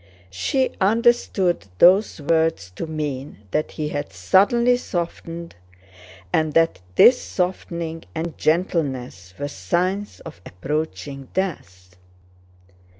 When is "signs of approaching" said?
9.47-11.27